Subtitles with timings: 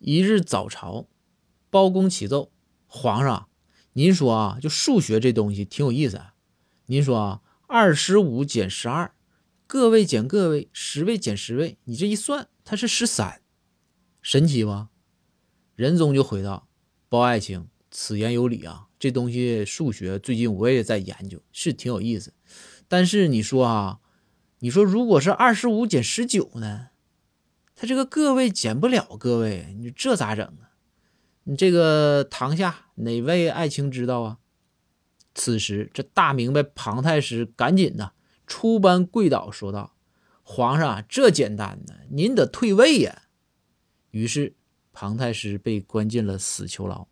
[0.00, 1.08] 一日早朝，
[1.68, 2.50] 包公启奏
[2.88, 3.48] ：“皇上，
[3.92, 6.16] 您说啊，就数学这东西挺有意思。
[6.16, 6.34] 啊
[6.86, 9.14] 您说啊，二十五减十二，
[9.66, 13.42] 个位减个位，十位减十位，你这一算，它是十三，
[14.22, 14.88] 神奇吧？”
[15.76, 16.66] 仁宗就回道
[17.10, 18.88] ：“包爱卿，此言有理啊。
[18.98, 22.32] 这东西数学最近我也在研究，是挺有意思。
[22.88, 24.00] 但是你说啊，
[24.60, 26.86] 你说如果是二十五减十九呢？”
[27.80, 30.76] 他这个个位减不了个位，你这咋整啊？
[31.44, 34.36] 你这个堂下哪位爱卿知道啊？
[35.34, 38.12] 此时这大明白庞太师赶紧呐
[38.46, 39.96] 出班跪倒说道
[40.44, 43.22] ：“皇上，这简单呢，您得退位呀。”
[44.12, 44.56] 于是
[44.92, 47.08] 庞太师被关进了死囚牢。